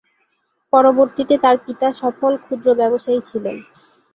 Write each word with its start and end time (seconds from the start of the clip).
পরবর্তীতে 0.73 1.35
তার 1.43 1.57
পিতা 1.65 1.87
সফল 2.01 2.33
ক্ষুদ্র 2.43 2.67
ব্যবসায়ী 2.79 3.19
ছিলেন। 3.29 3.57